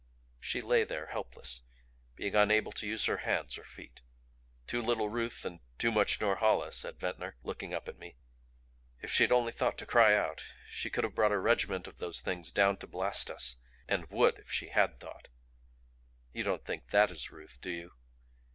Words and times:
She 0.39 0.63
lay 0.63 0.83
there, 0.83 1.05
helpless, 1.11 1.61
being 2.15 2.33
unable 2.33 2.71
to 2.71 2.87
use 2.87 3.05
her 3.05 3.17
hands 3.17 3.55
or 3.55 3.63
feet. 3.63 4.01
"Too 4.65 4.81
little 4.81 5.09
Ruth, 5.09 5.45
and 5.45 5.59
too 5.77 5.91
much 5.91 6.19
Norhala," 6.19 6.71
said 6.71 6.99
Ventnor, 6.99 7.35
looking 7.43 7.71
up 7.71 7.87
at 7.87 7.99
me. 7.99 8.15
"If 8.99 9.11
she'd 9.11 9.31
only 9.31 9.51
thought 9.51 9.77
to 9.77 9.85
cry 9.85 10.15
out! 10.15 10.43
She 10.67 10.89
could 10.89 11.03
have 11.03 11.13
brought 11.13 11.31
a 11.33 11.37
regiment 11.37 11.85
of 11.85 11.97
those 11.99 12.19
Things 12.19 12.51
down 12.51 12.77
to 12.77 12.87
blast 12.87 13.29
us. 13.29 13.57
And 13.87 14.09
would 14.09 14.39
if 14.39 14.49
she 14.51 14.69
HAD 14.69 14.99
thought. 14.99 15.27
You 16.33 16.43
don't 16.45 16.65
think 16.65 16.87
THAT 16.87 17.11
is 17.11 17.29
Ruth, 17.29 17.59
do 17.61 17.69
you?" 17.69 17.91